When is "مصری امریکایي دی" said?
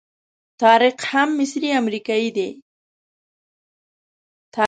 1.39-2.49